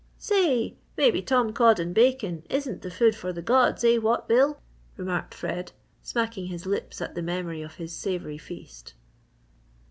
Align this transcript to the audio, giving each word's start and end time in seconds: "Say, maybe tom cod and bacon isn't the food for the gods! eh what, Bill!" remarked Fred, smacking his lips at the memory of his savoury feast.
"Say, 0.17 0.77
maybe 0.97 1.21
tom 1.21 1.53
cod 1.53 1.79
and 1.79 1.93
bacon 1.93 2.41
isn't 2.49 2.81
the 2.81 2.89
food 2.89 3.15
for 3.15 3.31
the 3.31 3.43
gods! 3.43 3.83
eh 3.83 3.97
what, 3.99 4.27
Bill!" 4.27 4.59
remarked 4.97 5.35
Fred, 5.35 5.73
smacking 6.01 6.47
his 6.47 6.65
lips 6.65 7.01
at 7.01 7.13
the 7.13 7.21
memory 7.21 7.61
of 7.61 7.75
his 7.75 7.95
savoury 7.95 8.39
feast. 8.39 8.95